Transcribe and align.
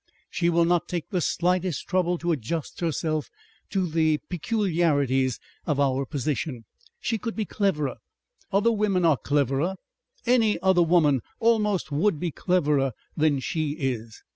"She 0.31 0.49
will 0.49 0.65
not 0.65 0.87
take 0.87 1.09
the 1.11 1.21
slightest 1.21 1.87
trouble 1.87 2.17
to 2.17 2.31
adjust 2.31 2.79
herself 2.79 3.29
to 3.69 3.87
the 3.87 4.17
peculiarities 4.29 5.37
of 5.67 5.79
our 5.79 6.07
position.... 6.07 6.65
She 6.99 7.19
could 7.19 7.35
be 7.35 7.45
cleverer. 7.45 7.97
Other 8.51 8.71
women 8.71 9.05
are 9.05 9.17
cleverer. 9.17 9.75
Any 10.25 10.59
other 10.61 10.81
woman 10.81 11.21
almost 11.39 11.91
would 11.91 12.19
be 12.19 12.31
cleverer 12.31 12.93
than 13.15 13.41
she 13.41 13.73
is." 13.73 14.23